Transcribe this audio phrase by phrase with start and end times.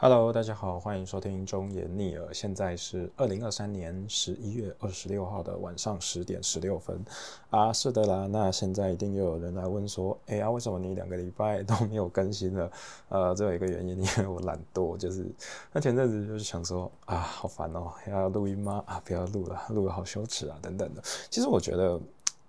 [0.00, 2.32] Hello，大家好，欢迎收听中言逆耳。
[2.32, 7.04] 现在是二零二三年十一月二十六号的晚上十点十六分
[7.50, 8.28] 啊，是的啦。
[8.30, 12.70] 那现在一定又有人来问说，哎呀，为什么你两个礼拜都没有更新了？
[13.08, 15.26] 呃，这有一个原因，因为我懒惰，就是
[15.72, 18.80] 那前阵子就是想说啊，好烦哦，要录音吗？
[18.86, 21.02] 啊，不要录了，录了好羞耻啊，等等的。
[21.28, 22.00] 其实我觉得。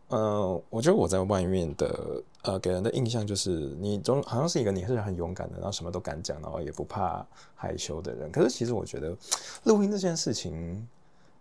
[0.10, 7.25] 嗯，我觉得我在外面的呃，给人的印象就是你总好像是一个你是很勇敢的，然后什么都敢讲，然后也不怕
[7.55, 8.32] 害羞的人。
[8.32, 9.16] 可是其实我觉得
[9.65, 10.87] 录音这件事情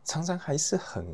[0.05, 1.07] 常常还是很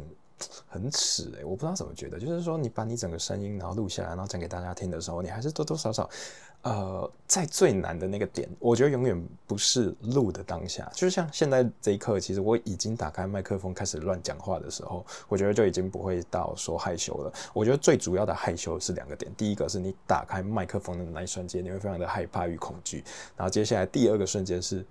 [0.69, 6.10] 很耻诶，我不知道怎么觉得，就是说你把你整个声音然后录下来，然后讲给大家听的时候，你还是多多少少。
[6.64, 17.32] 呃，在最难的那个点，我觉得永远不是录的当下，就是像现在这一刻，其实我已经打开麦克风开始乱讲话的时候，我觉得就已经不会到说害羞了。
[17.52, 23.04] 我觉得最主要的害羞是两个点，第一个是你打开麦克风的那一瞬间，你会非常的害怕与恐惧，
[23.37, 24.84] 然后接下来第二个瞬间是。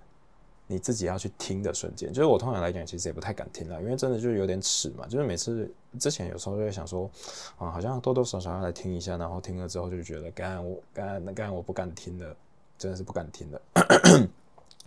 [0.66, 5.06] 你自己要去听的瞬间，就是我通常来讲，其实也不太敢听了，因为真的就是有点耻嘛。
[5.06, 7.10] 就是每次之前有时候就会想说，
[7.58, 12.34] 啊，好像多多少少要来听一下，然后听了之后就觉得，刚我刚那刚我不敢听的，
[12.78, 13.60] 真的是不敢听的。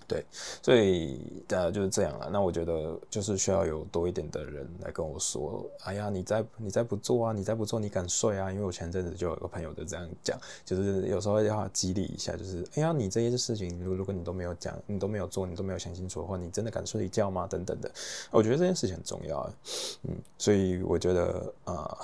[0.08, 0.26] 对，
[0.62, 1.20] 所以
[1.50, 2.30] 呃就是这样了。
[2.32, 8.50] 那我觉得就是需要有多一点的人来跟我说，哎呀，你再你再不做啊，你再不做，你敢睡啊？
[8.50, 17.46] 因为我前阵子就有个朋友就这样讲，就是有时候要激励一下，就是哎呀，你这些事情，如如果你都没有讲，你都没有做，你都没有想清楚的话，你真的敢睡一觉吗？
[17.46, 17.92] 等等的，
[18.32, 19.52] 我觉得这件事情很重要。
[20.04, 21.98] 嗯，所以我觉得啊。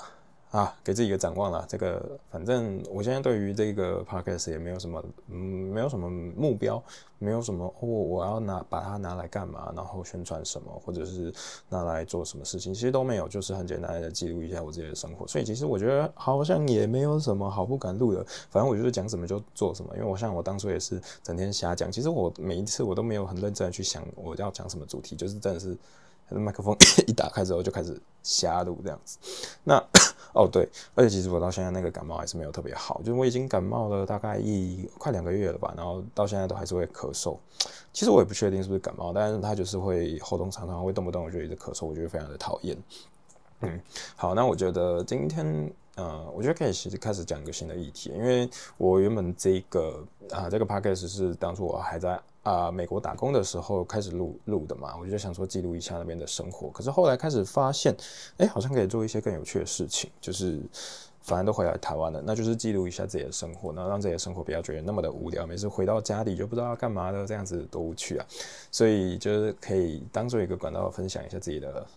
[0.53, 1.65] 啊，给自己一个展望了。
[1.67, 5.35] 这个反正我现在对于这个 podcast 也没有什么，嗯，
[5.73, 6.81] 没有什么目标，
[7.17, 11.33] 没有什么哦，我要拿把它拿来干嘛，然后宣传什么，或者是
[11.69, 15.25] 拿来做什么事情，其实都没有，就是很简单的记录一下我自己的生活。
[15.25, 18.23] 所以其实我觉得好像也没有什么好不敢录的。
[18.51, 21.91] 反正我就是讲什么就做什么，因为我像我当初也是整天瞎讲。
[21.91, 25.75] 其实我每一次我都没有很认真的去想我要讲什么主题，就是真的是
[26.29, 26.75] 麦克风
[27.07, 29.17] 一打开之后就开始瞎录这样子。
[29.63, 29.83] 那。
[30.33, 37.37] 哦对，而且其实我到现在那个感冒还是没有特别好，就是我已经感冒了大概一快两个月了吧，然后到现在都还是会咳嗽。
[37.93, 42.75] 其实我也不确定是不是感冒，但是他就是会喉咙常常会动不动我就一直咳嗽，我觉得非常的讨厌。
[43.61, 43.79] 嗯，
[44.15, 48.49] 好，那我觉得今天呃，我觉得可以其实开始讲一个新的议题，因为
[48.79, 52.19] 我原本这个啊这个 podcast 是当初我还在。
[52.43, 56.69] 啊，美国打工的时候开始录录的嘛，我就想说记录一下那边的生活。
[56.69, 57.95] 可是后来开始发现，
[58.37, 60.61] 哎，好像可以做一些更有趣的事情，就是
[61.21, 68.25] 反正都回来台湾了，那就是记录一下自己的生活，然后让自己的生活不要觉得那么的无聊，每次回到家里就不知道要干嘛的，这样子多无趣啊！
[68.69, 71.87] 所以就是可以当做一个管道分享一下自己的。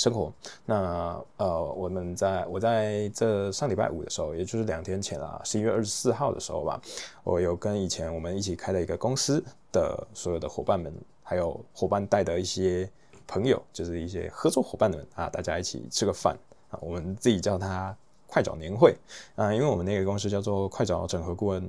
[0.00, 0.32] 生活，
[0.64, 6.80] 那呃，我们在我在这上礼拜五的时候，也就是两天前啊，十一月二十四号的时候吧，
[7.22, 10.90] 我有跟以前我们一起开的一个公司的所有的伙伴们，
[11.22, 12.88] 还有伙伴带的一些
[13.26, 16.34] 朋友，就是一些合作伙伴们啊，大家一起吃个饭
[16.70, 17.94] 啊，我们自己叫它
[18.26, 18.96] 快找年会。
[19.36, 21.68] 啊，因为我们那个公司叫做快找整合顾问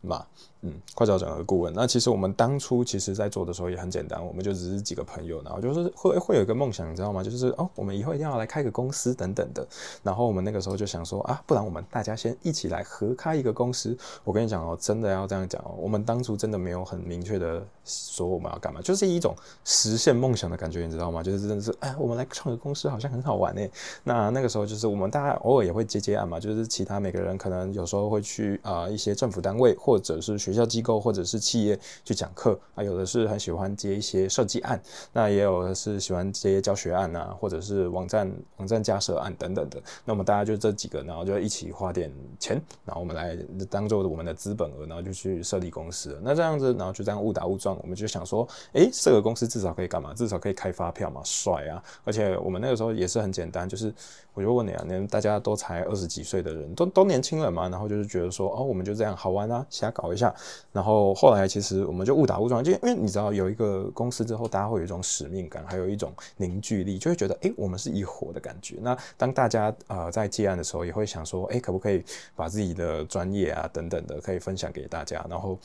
[0.00, 0.24] 嘛。
[0.62, 1.72] 嗯，快找整合顾问。
[1.72, 7.22] 那其实我们当初其实在做的时候也很简单，我们就只是几个朋友，然后就是会会有一个梦想，你知道吗？
[7.22, 9.64] 就是哦，我们以后一定要来开个公司等等的。
[10.02, 13.96] 然后我们那个时候就想说啊，不然我们大家先一起来合开一个公司。
[14.24, 19.32] 我跟你讲哦，真的要这样讲哦，我们当初真的没有很明确的说我们要干嘛，就是一种
[19.64, 21.22] 实现梦想的感觉，你知道吗？
[21.22, 23.62] 就是真的是哎，我们来创个公司好像很好玩呢。
[24.02, 30.38] 那那个时候就是我们大家偶尔也会接接案嘛，就是其他每个人可能有时候会去啊一些政府单位或或者是。
[30.38, 34.80] 学校机构或者是企业去讲课啊，有的是很喜欢接一些设计案，
[35.12, 39.82] 那也有的是喜欢接教学案啊，或者是网站网站架设案等等的。
[40.04, 43.36] 那么大家就这几个，然后就一起花点钱，然后我们来
[43.68, 46.18] 当做我们的资本额，然后就去设立公司。
[46.22, 50.14] 那这样子，然后就这样误打误撞，我们就想说，诶，这个公司至少可以干嘛？
[50.14, 51.82] 至少可以开发票嘛，帅啊！
[52.04, 53.92] 而且我们那个时候也是很简单，就是
[54.34, 60.34] 我就问你啊，连大家都才二十几岁的人，都都年轻人嘛，然后就是觉得说，哦，我们就这样好玩啊，瞎搞一下。
[60.72, 68.76] 然后后来其实我们就误打误撞，就因为你知道有一个公司之后，大家会有一种使命感，还有一种凝聚力，就会觉得哎，我们是一伙的感觉。
[68.80, 72.04] 那当大家呃在接案的时候，也会想说，哎，可不可以
[72.34, 75.58] 把自己的专业啊等等的可以分享给大家，然后。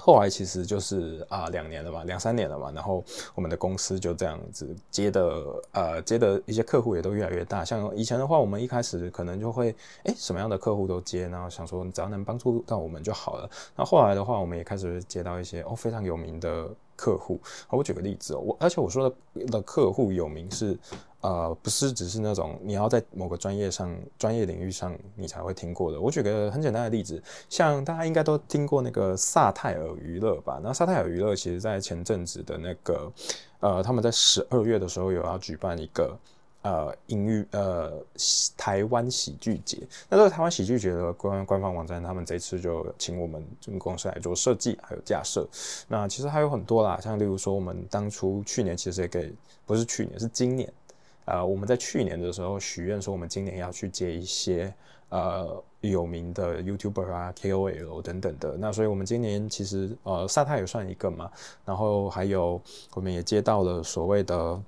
[0.00, 3.04] 后来其实就是啊，两年了嘛，两三年了嘛，然后
[3.34, 7.64] 我们的公司就这样子接的，呃，接的一些客户也都越来越大。
[7.64, 9.74] 像以前的话，我们一开始可能就会，
[10.04, 13.50] 哎，什么样的客户都接，然后想说只要能帮助到我们就好了。
[13.76, 17.38] 那后来的话，我们也开始接到一些哦非常有名的客户。
[17.68, 20.78] 我举个例子哦，我而且我说的的客户有名是。
[21.22, 26.00] 呃，不是只是那种你要在某个专业上、专业领域上你才会听过的。
[26.00, 30.58] 我举个很简单的例子，像大家应该都听过那个萨泰尔娱乐吧？
[30.62, 33.12] 那萨泰尔娱乐其实在前阵子的那个，
[33.60, 36.18] 呃，他们在十二月的时候有要举办一个
[36.62, 38.02] 呃音乐呃
[38.56, 39.78] 台湾喜剧节。
[40.08, 45.46] 那这个台湾喜剧节的官官方网站，他们这次就请我们这个公司来做设计还有架设。
[45.86, 49.30] 那其实还有很多啦，像例如说我们当初去年其实也给，
[49.66, 50.72] 不是去年是今年。
[51.30, 54.72] 呃，我们在去年的时候许愿说，我们今年要去接一些
[55.08, 58.56] 呃有名的 YouTuber 啊、KOL 等等的。
[58.56, 61.30] 那所以，我们今年其实呃，萨泰也算一个嘛。
[61.64, 62.60] 然后还有，
[62.94, 64.62] 我们也接到了所谓的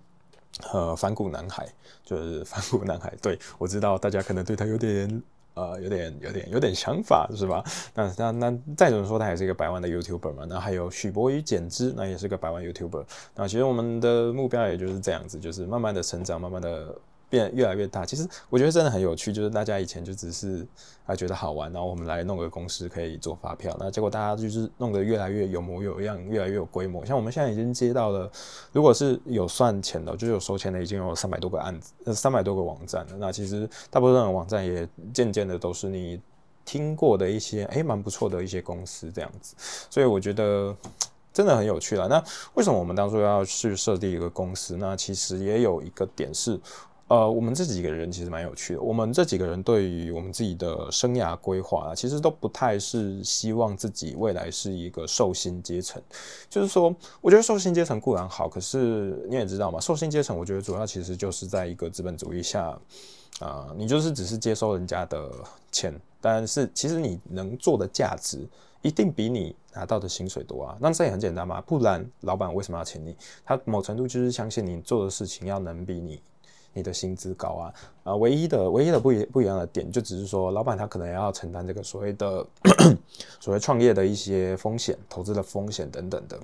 [0.72, 1.68] 呃反骨男孩，
[2.04, 3.12] 就是反骨男孩。
[3.20, 5.22] 对我知道大家可能对他有点。
[5.54, 7.62] 呃，有点有点有点想法是吧？
[7.94, 10.44] 那那那再怎么说，他也是一个百万的 YouTuber 嘛。
[10.48, 13.04] 那还有许博宇剪之，那也是个百万 YouTuber。
[13.34, 16.94] 那其实我们的目标也就是这样子，就是慢慢的成长，慢慢的。
[17.32, 20.66] 变越来越大，其实我觉得真的很有趣，就是大家以前就只是
[21.06, 27.06] 啊觉得好玩，然后我们来弄个公司可以做发票，那结果大家就是弄得越来越有模有样，越来越有规模。
[27.06, 28.30] 像我们现在已经接到了，
[28.70, 33.16] 如果是有算钱的，就是有收钱的，已经有三百多个案子，呃三百多个网站了。
[33.16, 36.20] 那其实大部分的网站也渐渐的都是你
[36.66, 39.54] 听过的一些，哎蛮不错的一些公司这样子。
[39.88, 40.76] 所以我觉得
[41.32, 42.06] 真的很有趣了。
[42.08, 44.76] 那为什么我们当初要去设立一个公司？
[44.76, 46.60] 那其实也有一个点是。
[47.08, 48.80] 呃，我们这几个人其实蛮有趣的。
[48.80, 56.00] 我们这几个人对于我们自己的生涯规划啊，其实都不太是希望自己未来是一个寿星阶层。
[56.48, 62.78] 就是说，我觉得寿星阶层固然好，可是你也知道嘛，寿星阶层，我觉得主要其实就是在一个资本主义下，
[63.40, 65.30] 啊，你就是只是接收人家的
[65.70, 68.48] 钱，但是其实你能做的价值
[68.80, 70.78] 一定比你拿到的薪水多啊。
[70.80, 73.14] 那这也很简单嘛，不然老板为什么要请你？
[73.44, 76.18] 他某程度就是相信你做的事情要能比你。
[76.72, 77.74] 你的薪资高啊，
[78.04, 82.46] 啊，唯一的唯一的不一不一样的点，就只是说，老板他可能要承担这个所谓的
[83.40, 86.38] 所谓创业的一些风险、投资的风险等等的。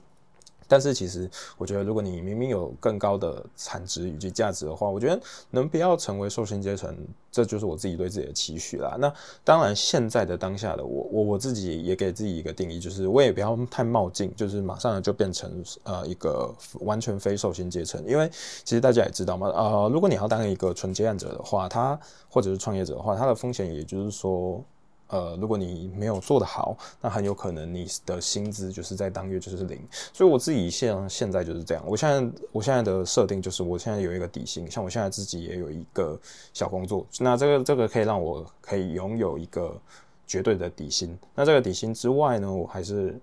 [0.69, 5.19] 但是其实，我觉得如果你明明有更高的产值以及价值的话，我觉得
[5.50, 6.94] 能不要成为受薪阶层，
[7.32, 8.94] 这就是我自己对自己的期许啦。
[8.99, 9.12] 那
[9.43, 18.05] 当然，现在的当下的我，我我自己也给自己一个定义，就是我也不要太冒进，就是马上就变成呃一个完全非受薪阶层。
[18.06, 18.29] 因为
[18.62, 21.99] 其实大家也知道嘛，呃，如果你要当一个纯接案者的话，他
[22.29, 24.62] 或者是创业者的话，他的风险也就是说。
[25.08, 29.81] 呃，如果你没有做得好，那很有可能你的薪资就是在当月就是零。
[30.12, 31.82] 所以我自己现现在就是这样。
[31.87, 36.19] 我现在我现在的设定就是，我现在有一个底薪，像我现在自己也有一个
[36.52, 39.76] 小工作，那这个这个可以让我可以拥有一个
[40.26, 41.19] 绝对的底薪。
[41.34, 43.19] 那这个底薪之外呢，我还是。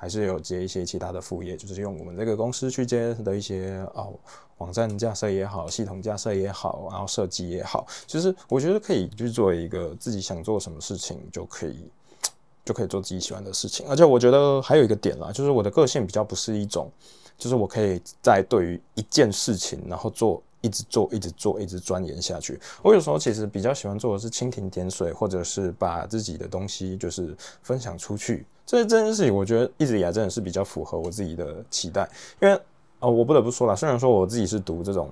[0.00, 4.14] 还是有接一些其他的副业，就是用我们这个公司去接的一些哦，
[4.58, 11.90] 网站架设也好，系统架设也好，然后设计也好，其实我觉得可以去做一个自己想做什么事情就可以，
[12.64, 13.84] 就可以做自己喜欢的事情。
[13.88, 16.88] 而且我觉得还有一个点啦，就是我的个性比较不是一种，
[17.36, 22.58] 就是我可以在对于一件事情，然后做一直做，一直做，一直钻研下去。
[22.82, 28.46] 我有时候其实比较喜欢做的是蜻蜓点水，或者是把自己的东西就是分享出去。
[28.66, 32.08] 这这件事情，我觉得一直以来真的是比较符合我自己的期待，
[32.40, 32.60] 因为
[33.00, 35.08] 呃，我不得不说了，虽然说我自己是读这种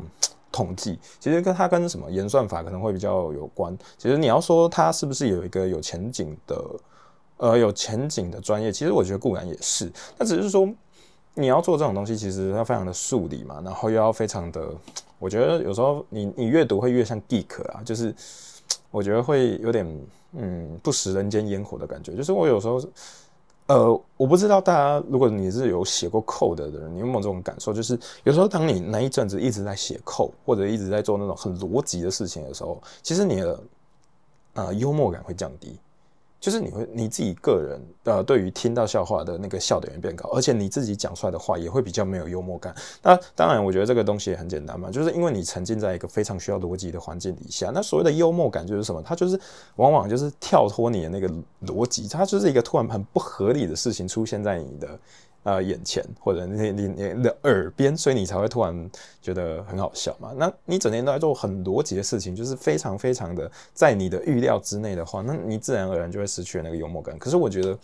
[0.52, 3.76] 统计，其实跟它跟什么演算法可能会比较有关。
[3.96, 6.64] 其实你要说它是不是有一个有前景的，
[7.36, 10.68] 呃，有前景的专业，其实我觉得固然也是，那只是说
[11.32, 14.68] 你要做这种东西，其实它非常的数理嘛，然后又要非常的，
[15.18, 18.14] 我觉得有时候你你阅读会越像 geek 啊，就是
[18.90, 19.86] 我觉得会有点
[20.32, 22.80] 嗯不食人间烟火的感觉，就是我有时候。
[23.68, 27.72] 呃，我不知道大家，如果你是有写过 code 的人，你有没有这种感受？
[27.72, 33.60] 就是有时候当你那一阵子一直在写 code，或者一直在做那种很逻辑的事情的时候，其实你的
[34.52, 35.76] 呃幽默感会降低。
[36.38, 42.74] 就是你会你自己个人呃，对于听到笑话的那个笑点变高，而且你自己讲出来的话也会比较没有幽默感。
[43.02, 47.70] 那当然，我觉得这个东西也很简单嘛，就是因为你沉浸在一个非常需要逻辑的环境底下。
[47.74, 49.02] 那所谓的幽默感就是什么？
[49.02, 49.38] 它就是
[49.76, 51.28] 往往就是跳脱你的那个
[51.66, 54.98] 逻辑，它就是一个突然很不合理的事情出现在你的。
[55.46, 58.90] 呃，眼前或者你你你的耳边，所以你才会突然
[59.22, 60.32] 觉得很好笑嘛。
[60.36, 67.16] 那你整天都在做很逻辑的事情，就是非常非常的在你的预料之内的话，那你自然而然就会失去了那个幽默感。
[67.16, 67.78] 可是我觉得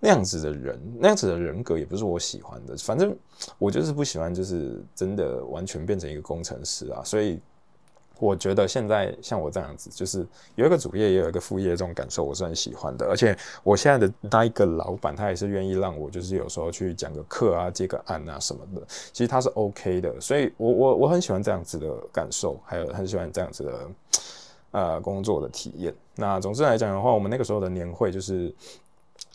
[0.00, 2.76] 那样子的人，那样子的人格也不是我喜欢的。
[2.78, 3.16] 反正
[3.58, 7.00] 我就是不喜欢，就是真的完全变成一个工程师啊。
[7.04, 7.38] 所以
[8.18, 13.06] 我觉得现在像我这样子，就是有一个主业也有一个副业，这种感受我是很喜欢的。
[13.06, 20.20] 而且我现在的那一个老板，他也是愿意让我，就是有时候去讲个课啊、接个案啊什么的，其实他是 OK 的。
[20.20, 23.90] 所以，我我我很喜欢这样子的感受，还有很喜欢这样子的
[24.70, 25.94] 呃工作的体验。
[26.14, 28.54] 那总之来讲的话，我们那个时候的年会就是。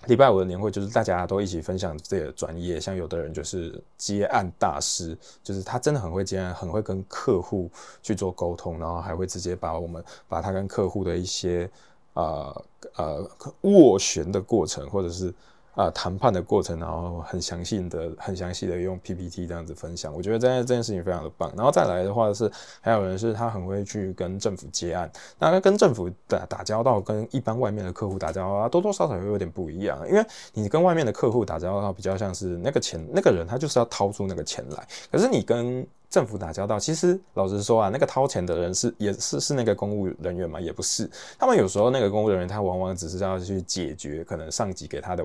[0.08, 7.70] 礼拜五的年会就是大家都一起分享自己的专业，像有的人就是接案大师，就是他真的很会接案，很会跟客户
[8.02, 11.70] 去做沟通，然后还会直接把我们把他跟客户的一些
[12.14, 13.30] 呃呃
[13.64, 15.34] 斡旋的过程，或者是。
[15.80, 21.50] 啊，谈判的过程，然后很详细的、很详细的用 PPT 这样子分享，我觉得这件这件事情非常的棒。
[21.56, 29.98] 然后再来的话是，还有人是他很会去跟政府接案，那跟政府打打交道，跟一般外面的客户打交道，多多少少会有点不一样。
[30.10, 41.10] 因为你跟外面的客户打交道，比较像是那个钱，那个人他就是要掏出那个钱来，可是你跟政府打交道，其实老实说啊，那个掏钱的人是也是是那个公务人员嘛，也不是。
[41.38, 45.24] 他们有时候那个公务人员，他往往只是要去解决可能上级给他的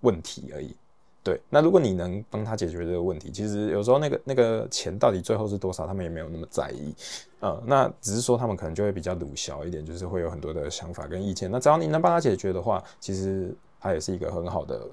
[0.00, 0.76] 问题而已。
[1.22, 6.94] 对，那如果你能帮他解决这个问题，其实有时候那个那个钱到底最后是多少，他们也没有那么在意。
[7.40, 11.50] 呃，那只是说他们可能就会比较鲁小一点，就是会有很多的想法跟意见。
[11.50, 14.86] 那只要你能帮他解决的话，其实他也是一个很好的。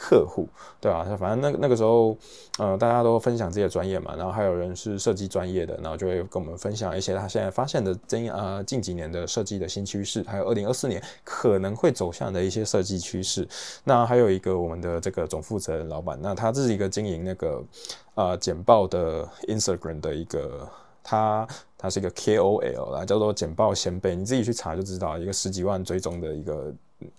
[0.00, 0.48] 客户
[0.80, 1.04] 对吧？
[1.18, 2.16] 反正那那个时候，
[2.58, 13.46] 呃，大家都分享自己的专业嘛，然后还有人是设计专业的，然后就会跟我们分享一些他现在发现的近呃近几年的设计的新趋势，还有二零二四年可能会走向的一些设计趋势。
[13.82, 17.60] 那还有一个我们的这个总负责人老板，那他这是一个经营那个
[18.14, 20.68] 呃简报的 Instagram 的一个，
[21.02, 26.74] 他他是一个 KOL 啦，叫做简报先辈，你自己去查就知道，一个十几万追踪的一个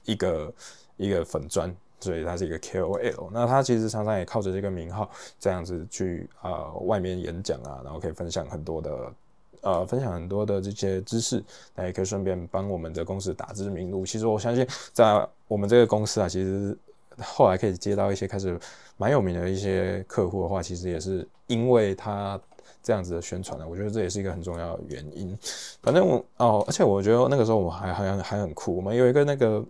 [0.05, 0.53] 一个
[0.95, 1.75] 一个粉砖。
[2.01, 9.13] 所以他是一个 KOL，那他其实常常也靠着这个名号这样子去啊外面演讲啊，然后可以分享很多的
[9.61, 11.43] 呃分享很多的这些知识，
[11.75, 14.05] 那也可以顺便帮我们的公司打知名度。
[14.05, 16.77] 其实我相信在我们这个公司啊，其实
[17.21, 18.57] 后来可以接到一些开始
[18.95, 22.39] 蛮有名的一些客户的话，其实也是因为他
[22.81, 23.67] 这样子的宣传呢。
[23.69, 25.37] 我觉得这也是一个很重要的原因。
[25.81, 29.61] 反正我哦，而且我觉得那个时候我还好像还很酷，我们有一个那个。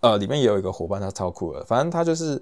[0.00, 1.64] 呃，里面也有一个伙伴，他超酷的。
[1.64, 2.40] 反正他就是，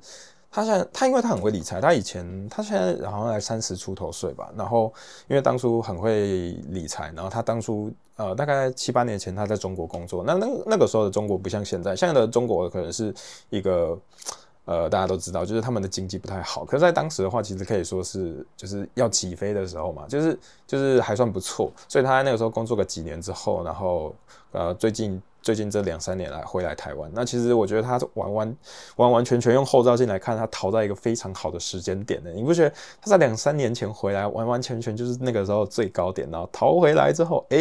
[0.50, 4.50] 他现在他因为他很会理财，他以前他现在好像才三十出头岁吧。
[4.56, 4.92] 然后
[5.28, 10.24] 因为当初很会理财，然后他当初呃大概七八年前他在中国工作。
[10.26, 13.14] 那那那个时候的中国不像现在，现在的中国可能是
[13.50, 13.98] 一个
[14.64, 16.64] 呃大家都知道，就是他们的经济不太好。
[16.64, 21.70] 可是，在当时的话，其实可以说是就是要起飞的时候嘛，就是就是还算不错。
[21.88, 24.14] 所以他在那个时候工作个几年之后，然后
[24.52, 25.20] 呃最近。
[25.42, 28.56] 最近这两三年来回来台湾，那其实我觉得他完完
[28.96, 32.30] 完完全全用后照镜来看，他逃在一个非常好的时间点的。
[32.32, 37.58] 你不觉得他在两三年前回来，完完全全就是那个时候最高点，然后逃回来之后，哎，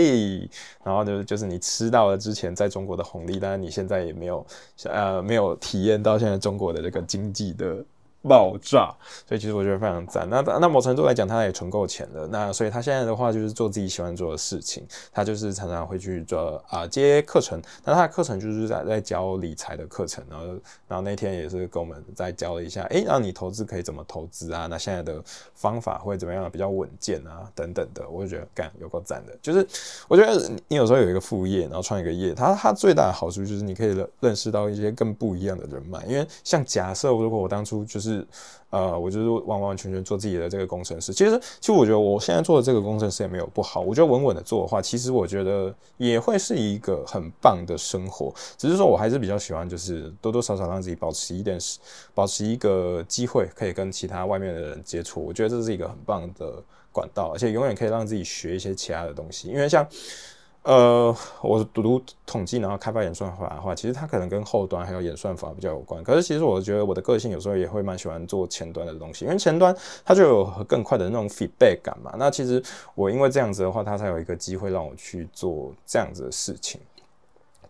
[0.84, 4.46] 然后就就是你吃到了之前在中国的红利，但是你现在也没有
[4.84, 7.84] 呃没有体验到现在中国的这个经济的。
[8.22, 8.94] 爆炸，
[9.26, 10.30] 所以其实我觉得非常赞。
[10.30, 12.28] 那那某程度来讲，他也存够钱了。
[12.28, 14.86] 那所以他现在的话就是做自己喜欢做的事情。
[15.12, 17.62] 他就是常常会去做啊接课程。
[17.86, 20.22] 那他的课程就是在在教理财的课程。
[20.30, 20.46] 然后
[20.90, 24.68] 然后那天也是跟我们再教了一下，诶，让你投资可以怎么投资啊？
[24.68, 25.24] 那现在的
[25.54, 27.50] 方法会怎么样比较稳健啊？
[27.56, 29.34] 等等的，我就觉得干有够赞的。
[29.42, 29.66] 就是
[30.10, 36.04] 我觉得你有时候有一个副业，然后创一个业，它它最大的好处就是你可以认识到一些更不一样的人脉。
[36.06, 38.09] 因为像假设如果我当初就是。
[38.10, 38.28] 是，
[38.72, 41.14] 呃，我就是完完全全做自己的这个工程师。
[41.14, 43.82] 其实，其实我觉得我现在做的这个工程师也没有不好。
[43.82, 48.34] 我觉得稳稳的做的话，其实我觉得也会是一个很棒的生活。
[48.58, 51.58] 只是说我还是比较喜欢，就是多多少少让自己保持一点，
[52.14, 55.24] 保持一个机会，可以跟其他外面的人接触。
[55.24, 56.62] 我觉得这是一个很棒的
[56.92, 59.48] 管道，而且永远可以让自己学一些其他的东西。
[59.48, 59.88] 因为像。
[60.64, 66.04] 呃，我读读统计，然后开发演算法的话，其实它可能跟后端还有演算法比较有关。
[66.04, 72.14] 可是其实我觉得我的个性有时候也会蛮喜欢做前端的东西，因为前端它就有更快的那种 feedback 感嘛。
[72.18, 72.62] 那其实
[72.94, 76.80] 我因为这样子的话，它才有一个机会让我去做这样子的事情。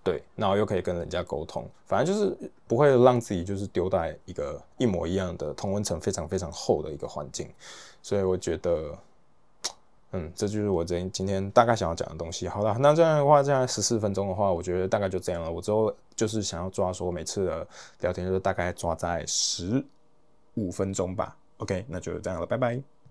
[0.03, 2.36] 对，然后又可以跟人家沟通，反正就是
[2.67, 7.48] 不会让自己就是丢在一个一模一样的同温层非常非常厚的一个环境。
[8.01, 8.98] 所以我觉得。
[10.12, 12.48] 嗯，这就是我今今天大概想要讲的东西。
[12.48, 15.51] 好了，那这样的话，这样十四分钟的话，我觉得大概就这样了。
[15.51, 17.68] 我之后就是想要抓说每次的
[18.00, 19.84] 聊天，就是大概抓在十
[20.56, 21.36] 五分钟吧。
[21.58, 22.99] OK，那就这样了，拜拜。